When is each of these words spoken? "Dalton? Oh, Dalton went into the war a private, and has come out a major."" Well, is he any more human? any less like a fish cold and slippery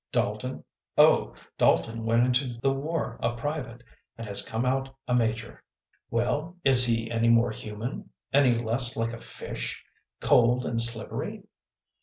"Dalton? 0.11 0.63
Oh, 0.97 1.35
Dalton 1.59 2.03
went 2.05 2.25
into 2.25 2.59
the 2.59 2.73
war 2.73 3.19
a 3.21 3.35
private, 3.35 3.83
and 4.17 4.25
has 4.25 4.41
come 4.41 4.65
out 4.65 4.89
a 5.07 5.13
major."" 5.13 5.61
Well, 6.09 6.55
is 6.63 6.83
he 6.83 7.11
any 7.11 7.29
more 7.29 7.51
human? 7.51 8.09
any 8.33 8.55
less 8.55 8.97
like 8.97 9.13
a 9.13 9.19
fish 9.19 9.85
cold 10.19 10.65
and 10.65 10.81
slippery 10.81 11.43